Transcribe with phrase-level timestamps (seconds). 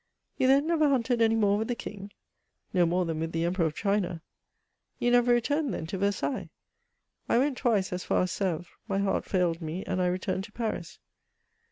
[0.39, 2.11] You then never hunted any more with the King?
[2.73, 4.23] No more than with the Emperor of China.
[4.99, 6.49] Ton never returned then to Ver sailles
[7.27, 10.43] 7 I went twice as far as Sevres; my heart failed me, and I returned
[10.45, 10.97] to Paris.